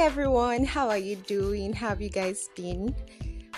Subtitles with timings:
[0.00, 1.72] everyone, how are you doing?
[1.72, 2.94] How have you guys been?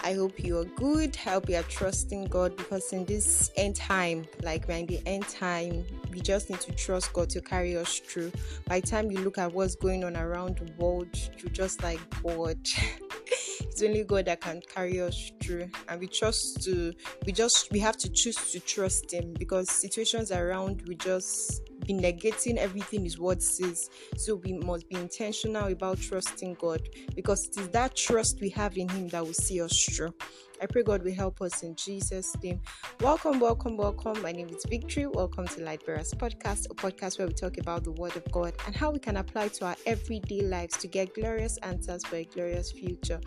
[0.03, 1.17] I hope you are good.
[1.27, 5.03] I hope you are trusting God because in this end time, like we're in the
[5.05, 8.33] end time, we just need to trust God to carry us through.
[8.67, 11.09] By the time you look at what's going on around the world,
[11.39, 12.59] you're just like God.
[13.61, 16.95] it's only God that can carry us through, and we trust to.
[17.27, 22.13] We just we have to choose to trust Him because situations around we just be
[22.13, 23.91] negating everything is what says.
[24.17, 28.77] So we must be intentional about trusting God because it is that trust we have
[28.77, 30.15] in Him that will see us through.
[30.63, 32.61] I pray God will help us in Jesus' name.
[33.01, 34.21] Welcome, welcome, welcome.
[34.23, 35.07] My name is Victory.
[35.07, 38.77] Welcome to Lightbearers Podcast, a podcast where we talk about the Word of God and
[38.77, 42.71] how we can apply to our everyday lives to get glorious answers for a glorious
[42.71, 43.21] future.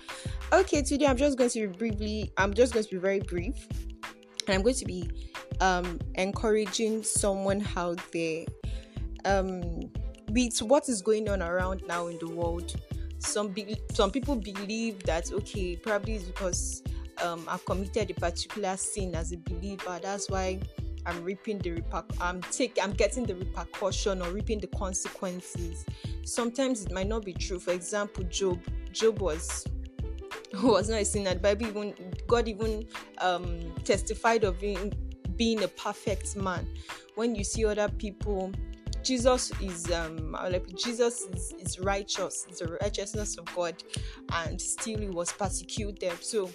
[0.53, 3.67] Okay, today I'm just going to be briefly, I'm just going to be very brief,
[4.47, 5.09] and I'm going to be
[5.59, 8.45] um, encouraging someone out there
[9.25, 9.91] um,
[10.29, 12.75] with what is going on around now in the world.
[13.19, 16.83] Some be- some people believe that okay, probably it's because
[17.23, 19.99] um, I've committed a particular sin as a believer.
[20.01, 20.59] That's why
[21.05, 25.85] I'm reaping the reper- I'm take I'm getting the repercussion or reaping the consequences.
[26.23, 27.59] Sometimes it might not be true.
[27.59, 28.59] For example, Job.
[28.91, 29.65] Job was
[30.63, 31.33] was not a sinner.
[31.33, 31.93] The Bible even
[32.27, 32.87] God even
[33.19, 36.67] um, testified of being a perfect man.
[37.15, 38.51] When you see other people,
[39.03, 43.83] Jesus is um like Jesus is, is righteous, it's the righteousness of God,
[44.31, 46.23] and still he was persecuted.
[46.23, 46.49] So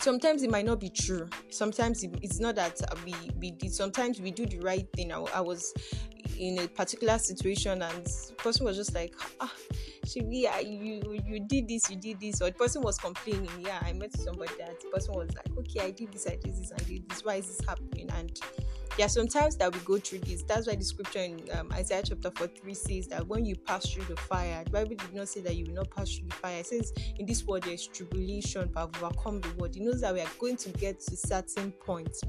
[0.00, 1.28] sometimes it might not be true.
[1.50, 3.72] Sometimes it's not that we we did.
[3.72, 5.12] Sometimes we do the right thing.
[5.12, 5.72] I, I was
[6.36, 9.52] in a particular situation, and person was just like, ah,
[10.04, 13.50] yeah, you you did this, you did this, or the person was complaining.
[13.60, 16.56] Yeah, I met somebody that the person was like, okay, I did this, I did
[16.56, 17.24] this, I did this.
[17.24, 18.10] Why is this happening?
[18.16, 18.38] And
[19.00, 20.42] are sometimes that we go through this.
[20.42, 24.04] That's why the scripture in um, Isaiah chapter 43 says that when you pass through
[24.04, 26.60] the fire, the Bible did not say that you will not pass through the fire.
[26.60, 29.76] It says in this world there is tribulation, but overcome the world.
[29.76, 32.22] It knows that we are going to get to certain points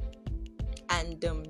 [0.90, 1.44] and um,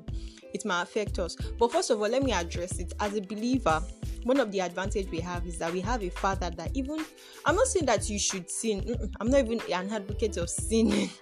[0.53, 1.35] it might affect us.
[1.35, 2.93] But first of all, let me address it.
[2.99, 3.81] As a believer,
[4.23, 7.03] one of the advantage we have is that we have a father that even
[7.45, 9.11] I'm not saying that you should sin.
[9.19, 11.09] I'm not even an advocate of sinning.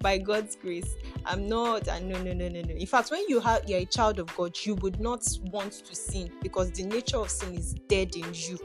[0.00, 0.96] by God's grace.
[1.24, 2.74] I'm not, no, no, no, no, no.
[2.74, 5.94] In fact, when you have you're a child of God, you would not want to
[5.94, 8.58] sin because the nature of sin is dead in you.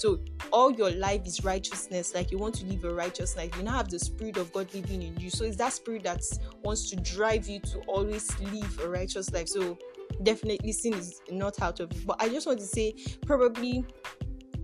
[0.00, 0.20] So
[0.52, 3.56] all your life is righteousness, like you want to live a righteous life.
[3.56, 5.30] You now have the spirit of God living in you.
[5.30, 6.22] So it's that spirit that
[6.62, 9.48] wants to drive you to always live a righteous life.
[9.48, 9.78] So
[10.22, 12.06] definitely sin is not out of it.
[12.06, 12.94] But I just want to say
[13.26, 13.84] probably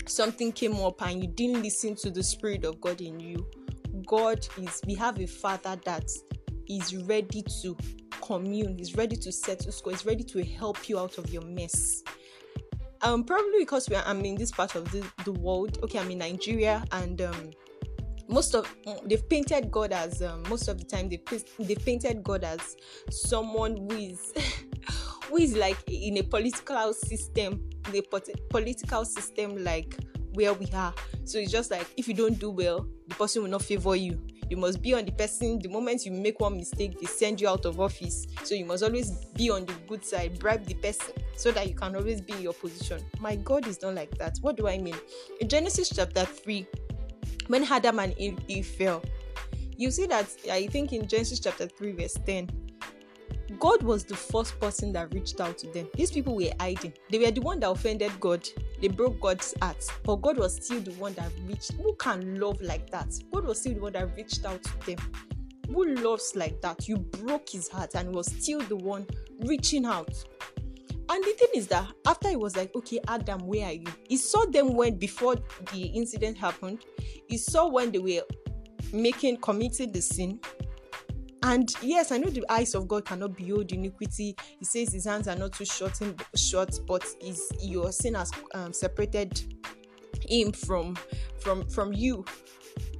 [0.06, 3.46] something came up and you didn't listen to the spirit of God in you
[4.04, 6.10] God is, we have a father that
[6.68, 7.76] is ready to
[8.20, 12.02] commune, is ready to settle score, is ready to help you out of your mess.
[13.02, 15.78] Um, probably because we are, I'm in this part of the, the world.
[15.82, 17.50] Okay, I'm in Nigeria, and um,
[18.28, 18.72] most of
[19.04, 21.20] they've painted God as um, most of the time they
[21.58, 22.76] they painted God as
[23.10, 24.32] someone who is
[25.28, 28.02] who is like in a political system, the
[28.50, 29.96] political system like
[30.34, 30.94] where we are.
[31.24, 34.20] So it's just like if you don't do well, the person will not favor you.
[34.48, 35.58] You must be on the person.
[35.58, 38.26] The moment you make one mistake, they send you out of office.
[38.44, 41.74] So you must always be on the good side, bribe the person so that you
[41.74, 43.00] can always be in your position.
[43.18, 44.38] My God is not like that.
[44.40, 44.96] What do I mean?
[45.40, 46.66] In Genesis chapter 3,
[47.48, 49.02] when Adam and Eve, Eve fell,
[49.76, 52.48] you see that I think in Genesis chapter 3, verse 10,
[53.58, 55.88] God was the first person that reached out to them.
[55.94, 56.92] These people were hiding.
[57.10, 58.48] They were the one that offended God.
[58.80, 59.84] They broke God's heart.
[60.04, 61.72] But God was still the one that reached.
[61.72, 63.08] Who can love like that?
[63.32, 64.98] God was still the one that reached out to them.
[65.68, 66.88] Who loves like that?
[66.88, 69.06] You broke his heart and was still the one
[69.40, 70.10] reaching out.
[71.08, 73.86] And the thing is that after he was like, okay, Adam, where are you?
[74.08, 75.36] He saw them when before
[75.72, 76.80] the incident happened.
[77.28, 78.22] He saw when they were
[78.92, 80.40] making committing the sin
[81.42, 84.36] and yes, I know the eyes of God cannot behold iniquity.
[84.58, 85.98] He says his hands are not too short,
[86.34, 89.40] short but is your sin has um, separated
[90.28, 90.96] him from
[91.38, 92.24] from from you.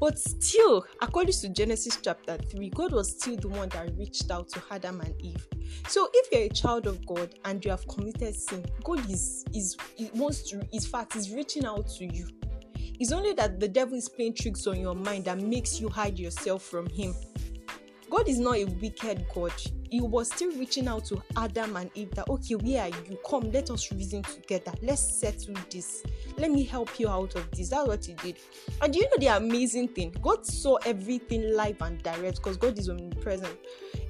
[0.01, 4.49] But still, according to Genesis chapter 3, God was still the one that reached out
[4.51, 5.47] to Adam and Eve.
[5.89, 9.77] So if you're a child of God and you have committed sin, God is is
[10.15, 12.29] wants to, in fact, is reaching out to you.
[12.99, 16.19] It's only that the devil is playing tricks on your mind that makes you hide
[16.19, 17.15] yourself from him.
[18.11, 19.53] God is not a wicked God.
[19.91, 23.19] He was still reaching out to Adam and Eve that, okay, where are you?
[23.29, 24.73] Come, let us reason together.
[24.83, 26.05] Let's settle this.
[26.37, 27.71] Let me help you out of this.
[27.71, 28.37] That's what he did.
[28.83, 30.15] And do you know the amazing thing?
[30.21, 33.57] God saw everything live and direct because God is omnipresent.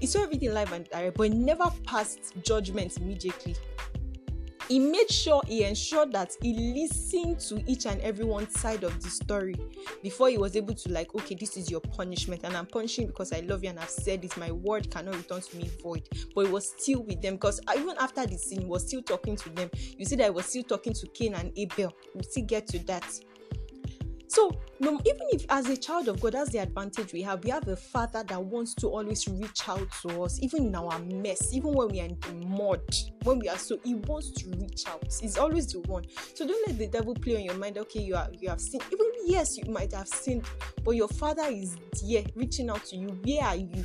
[0.00, 3.56] He saw everything live and direct, but never passed judgment immediately.
[4.68, 9.02] He made sure he ensured that he listened to each and every one side of
[9.02, 9.54] the story
[10.02, 13.32] before he was able to like okay this is your punishment and i'm punishing because
[13.32, 14.36] i love you and i've said it.
[14.36, 16.08] My word cannot return to me void.
[16.34, 19.36] But he was still with them because even after the scene he was still talking
[19.36, 19.70] to them.
[19.96, 21.92] You see that he was still talking to cain and abel.
[22.14, 23.04] We'll still get to that
[24.28, 24.50] so,
[24.80, 27.44] no, even if as a child of God, that's the advantage we have.
[27.44, 30.98] We have a father that wants to always reach out to us, even in our
[30.98, 32.80] mess, even when we are in the mud,
[33.22, 35.04] when we are so, he wants to reach out.
[35.20, 36.04] He's always the one.
[36.34, 37.78] So don't let the devil play on your mind.
[37.78, 38.84] Okay, you are you have sinned.
[38.92, 40.44] Even yes, you might have sinned,
[40.84, 43.08] but your father is there reaching out to you.
[43.24, 43.84] Where are you?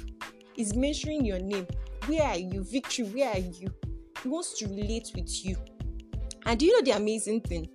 [0.54, 1.68] He's mentioning your name.
[2.08, 2.64] Where are you?
[2.64, 3.74] Victory, where are you?
[4.24, 5.56] He wants to relate with you.
[6.46, 7.70] And do you know the amazing thing?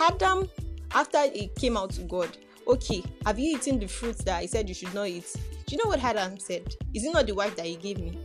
[0.00, 0.48] Adam
[0.92, 4.68] after it came out to God, okay, have you eaten the fruits that I said
[4.68, 5.34] you should not eat?
[5.66, 6.74] Do you know what Adam said?
[6.94, 8.18] Is it not the wife that he gave me?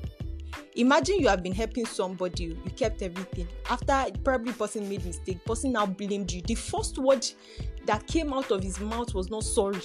[0.75, 3.47] Imagine you have been helping somebody, you kept everything.
[3.69, 6.41] After probably person made mistake, person now blamed you.
[6.41, 7.25] The first word
[7.85, 9.79] that came out of his mouth was not sorry,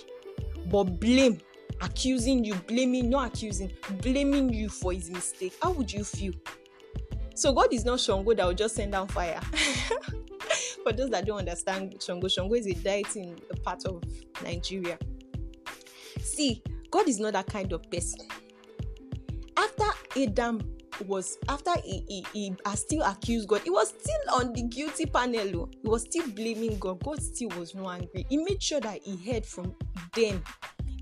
[0.66, 1.38] but blame,
[1.80, 5.54] accusing you, blaming, not accusing, blaming you for his mistake.
[5.62, 6.32] How would you feel?
[7.34, 9.40] So God is not Shango that will just send down fire.
[10.90, 14.02] for those that don't understand Shango, Shango is a deity in a part of
[14.42, 14.98] Nigeria.
[16.20, 18.26] See, God is not that kind of person.
[19.56, 19.84] After
[20.20, 20.60] Adam
[21.06, 25.60] was after he, he, he still accused God, he was still on the guilty panel.
[25.60, 25.70] Oh.
[25.82, 27.02] He was still blaming God.
[27.04, 28.26] God still was not angry.
[28.28, 29.74] He made sure that he heard from
[30.14, 30.42] them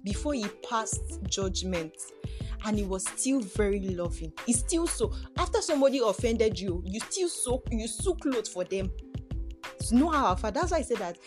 [0.05, 1.94] before he passed judgment.
[2.64, 4.32] And he was still very loving.
[4.44, 8.91] He still so after somebody offended you, you still so you so close for them
[9.93, 10.61] know how ah, our Father.
[10.61, 11.19] That's why I say that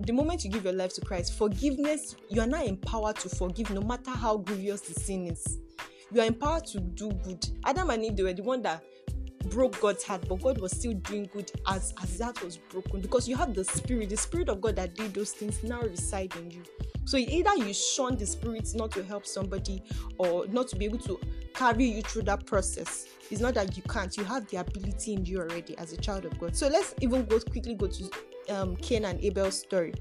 [0.00, 3.70] the moment you give your life to Christ, forgiveness, you are now empowered to forgive
[3.70, 5.58] no matter how grievous the sin is.
[6.12, 7.46] You are empowered to do good.
[7.64, 8.84] Adam and Eve, they were the one that
[9.50, 13.28] broke God's heart, but God was still doing good as, as heart was broken because
[13.28, 16.50] you have the spirit, the spirit of God that did those things now reside in
[16.50, 16.62] you.
[17.04, 19.82] So either you shun the spirits not to help somebody
[20.18, 21.20] or not to be able to
[21.54, 23.06] carry you through that process.
[23.30, 26.24] It's not that you can't, you have the ability in you already as a child
[26.24, 26.56] of God.
[26.56, 28.10] So let's even go quickly go to
[28.48, 29.94] um, Cain and Abel's story.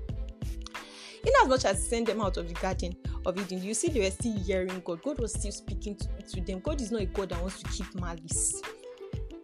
[1.26, 2.96] In as much as send them out of the garden
[3.26, 5.02] of Eden, you see they were still hearing God.
[5.02, 6.60] God was still speaking to, to them.
[6.60, 8.62] God is not a God that wants to keep malice.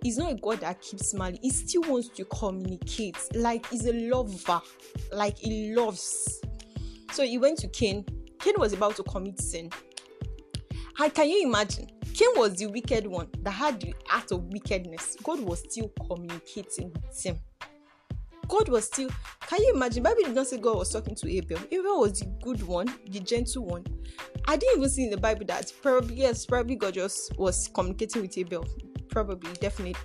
[0.02, 1.40] He's not a God that keeps malice.
[1.42, 3.18] He still wants to communicate.
[3.34, 4.62] Like he's a lover.
[5.14, 6.42] Like he loves.
[7.12, 8.06] So he went to Cain.
[8.40, 9.70] Cain was about to commit sin.
[10.96, 11.88] How can you imagine?
[12.14, 15.16] Cain was the wicked one that had the act of wickedness.
[15.24, 17.40] God was still communicating with him.
[18.48, 19.10] God was still.
[19.48, 20.04] Can you imagine?
[20.04, 21.60] Bible did not say God was talking to Abel.
[21.72, 23.86] Abel was the good one, the gentle one.
[24.48, 28.24] I didn't even see in the Bible that probably yes, probably God just was communicating
[28.24, 28.66] with Abel.
[29.10, 29.96] Probably, definitely.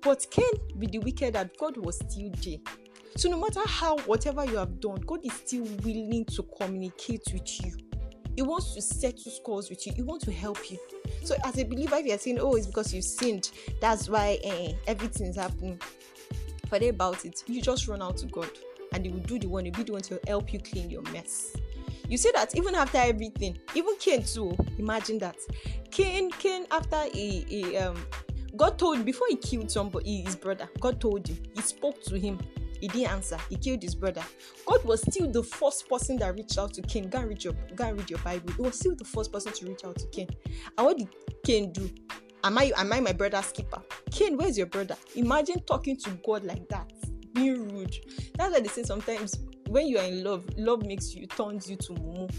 [0.00, 2.58] But Cain with the wicked that God was still there.
[3.16, 7.64] So no matter how whatever you have done, God is still willing to communicate with
[7.64, 7.74] you.
[8.34, 9.94] He wants to settle scores with you.
[9.94, 10.78] He wants to help you.
[11.24, 14.72] So, as a believer, if you're saying, "Oh, it's because you sinned," that's why eh,
[14.86, 15.80] everything is happening.
[16.68, 17.42] Forget about it.
[17.46, 18.50] You just run out to God,
[18.92, 19.64] and He will do the one.
[19.64, 21.56] He'll be the one to help you clean your mess.
[22.08, 24.54] You see that even after everything, even Cain too.
[24.78, 25.36] Imagine that
[25.90, 27.96] Cain, Cain after he, he um,
[28.56, 30.68] God told before he killed somebody, his brother.
[30.80, 31.38] God told him.
[31.54, 32.38] He spoke to him
[32.80, 33.38] he didn't answer.
[33.48, 34.22] He killed his brother.
[34.66, 37.08] God was still the first person that reached out to Cain.
[37.08, 38.52] Go and read your, go and read your Bible.
[38.52, 40.28] He was still the first person to reach out to Cain.
[40.76, 41.08] And what did
[41.44, 41.90] Cain do?
[42.44, 43.82] Am I am I my brother's keeper?
[44.10, 44.96] Cain, where's your brother?
[45.16, 46.92] Imagine talking to God like that,
[47.32, 47.96] being rude.
[48.36, 51.76] That's why they say sometimes when you are in love, love makes you turns you
[51.76, 52.30] to mumu.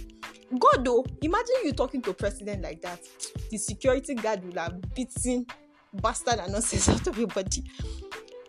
[0.59, 3.01] God though, imagine you talking to a president like that.
[3.49, 5.45] The security guard will have beaten
[5.93, 7.63] bastard and nonsense out of your body.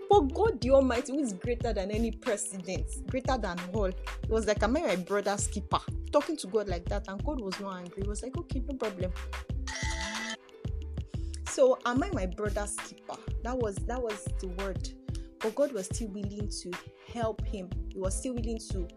[0.08, 3.96] But God the Almighty, who is greater than any president, greater than all, it
[4.28, 5.80] was like, Am I my brother's keeper?
[6.12, 8.02] Talking to God like that, and God was not angry.
[8.02, 9.12] He was like, Okay, no problem.
[11.50, 13.16] So, am I my brother's keeper?
[13.42, 14.88] That was that was the word.
[15.40, 16.72] But God was still willing to
[17.12, 17.68] help him.
[17.92, 18.88] He was still willing to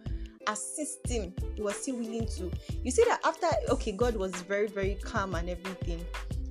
[0.47, 1.33] assist him.
[1.55, 2.51] He was still willing to.
[2.83, 6.05] You see that after okay, God was very, very calm and everything,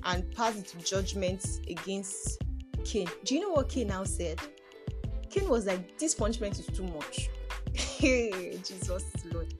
[0.04, 2.42] and passed judgments against
[2.84, 3.08] Cain.
[3.24, 4.40] Do you know what Cain now said?
[5.30, 7.28] Cain was like, This punishment is too much.
[8.00, 9.54] Jesus Lord.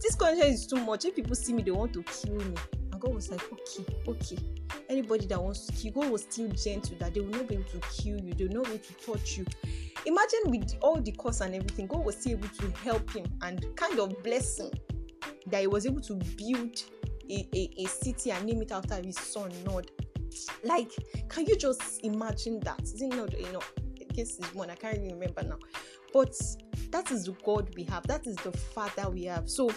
[0.00, 1.04] This punishment is too much.
[1.04, 2.54] If people see me, they want to kill me.
[2.92, 4.38] And God was like, Okay, okay.
[4.88, 7.64] Anybody that wants to kill, God was still gentle that they will not be able
[7.64, 9.46] to kill you, they will not be able to touch you.
[10.06, 13.64] Imagine with all the cost and everything, God was still able to help him and
[13.76, 14.70] kind of bless him
[15.46, 16.82] that he was able to build
[17.28, 19.90] a, a, a city and name it after his son, Nod
[20.64, 20.92] like,
[21.28, 22.82] can you just imagine that?
[22.82, 23.62] Is it not, you know,
[24.10, 24.70] case is one.
[24.70, 25.58] I can't even remember now.
[26.12, 26.34] But
[26.90, 28.06] that is the God we have.
[28.06, 29.48] That is the Father we have.
[29.48, 29.70] So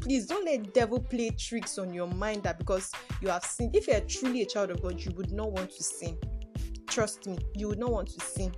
[0.00, 3.74] please don't let devil play tricks on your mind that because you have sinned.
[3.74, 6.18] If you're truly a child of God, you would not want to sin.
[6.86, 8.52] Trust me, you would not want to sin.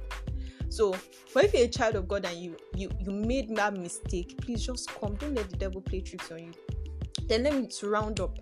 [0.68, 0.94] So,
[1.34, 4.64] but if you're a child of God and you you you made that mistake, please
[4.64, 5.16] just come.
[5.16, 6.52] Don't let the devil play tricks on you.
[7.28, 8.38] Then let me to round up.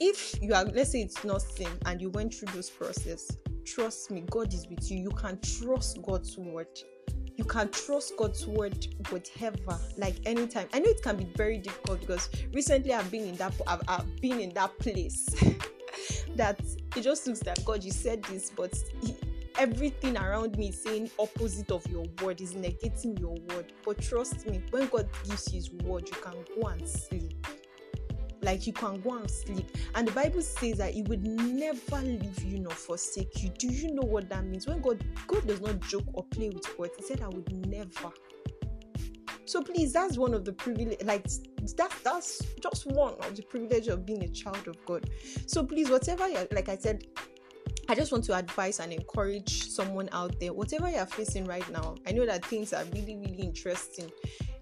[0.00, 4.10] If you are, let's say it's not sin and you went through this process, trust
[4.10, 4.98] me, God is with you.
[4.98, 6.68] You can trust God's word.
[7.36, 10.68] You can trust God's word whatever, like anytime.
[10.72, 14.20] I know it can be very difficult because recently I've been in that I've, I've
[14.20, 15.26] been in that place
[16.36, 16.60] that
[16.96, 19.16] it just looks that God, you said this, but he,
[19.58, 23.72] everything around me is saying opposite of your word, is negating your word.
[23.84, 27.43] But trust me, when God gives his word, you can go and sleep
[28.44, 29.66] like you can go and sleep.
[29.94, 33.50] And the Bible says that He would never leave you nor forsake you.
[33.50, 34.66] Do you know what that means?
[34.66, 38.12] When God God does not joke or play with words, He said, "I would never."
[39.46, 41.02] So please, that's one of the privilege.
[41.04, 41.24] Like
[41.76, 45.10] that, that's just one of the privilege of being a child of God.
[45.46, 47.04] So please, whatever you're like, I said.
[47.86, 51.96] I just want to advise and encourage someone out there, whatever you're facing right now.
[52.06, 54.10] I know that things are really, really interesting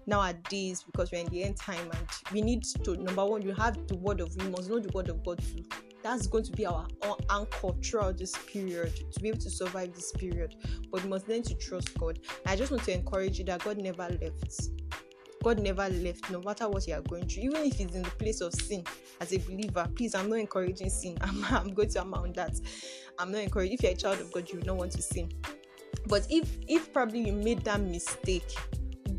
[0.05, 3.87] nowadays because we're in the end time and we need to number one you have
[3.87, 5.63] the word of you must know the word of god too
[6.01, 6.85] that's going to be our,
[7.29, 10.55] anchor throughout this period to be able to survive this period
[10.91, 13.77] but we must learn to trust god i just want to encourage you that god
[13.77, 14.69] never left
[15.43, 18.09] God never left, no matter what you are going through, even if it's in the
[18.11, 18.85] place of sin
[19.19, 19.85] as a believer.
[19.93, 21.17] Please, I'm not encouraging sin.
[21.21, 22.57] I'm, I'm going to amount that.
[23.19, 23.73] I'm not encouraging.
[23.73, 25.29] If you're a child of God, you will not want to sin.
[26.07, 28.55] But if if probably you made that mistake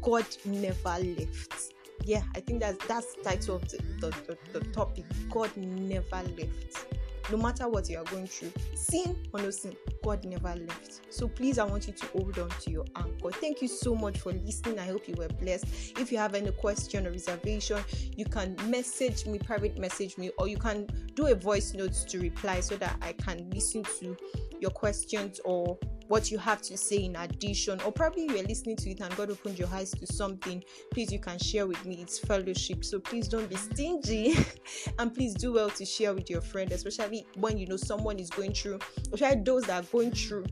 [0.04, 1.72] God never left.
[2.04, 5.06] Yeah, I think that's that's the title of the, the, the, the topic.
[5.30, 6.86] God never left.
[7.30, 11.00] No matter what you are going through, sin or no sin, God never left.
[11.08, 13.30] So please, I want you to hold on to your anchor.
[13.30, 14.78] Thank you so much for listening.
[14.78, 15.64] I hope you were blessed.
[15.98, 17.82] If you have any question or reservation,
[18.14, 22.20] you can message me, private message me, or you can do a voice note to
[22.20, 24.14] reply so that I can listen to
[24.60, 25.78] your questions or
[26.14, 29.16] what you have to say in addition, or probably you are listening to it and
[29.16, 31.96] God opened your eyes to something, please you can share with me.
[32.00, 32.84] It's fellowship.
[32.84, 34.36] So please don't be stingy
[35.00, 38.30] and please do well to share with your friend, especially when you know someone is
[38.30, 38.78] going through,
[39.12, 40.46] especially those that are going through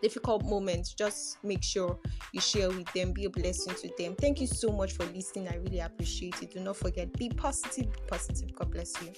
[0.00, 0.94] difficult moments.
[0.94, 1.98] Just make sure
[2.30, 3.10] you share with them.
[3.10, 4.14] Be a blessing to them.
[4.14, 5.48] Thank you so much for listening.
[5.48, 6.52] I really appreciate it.
[6.54, 8.54] Do not forget be positive be positive.
[8.54, 9.12] God bless you